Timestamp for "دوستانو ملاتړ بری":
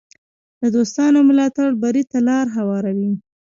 0.75-2.03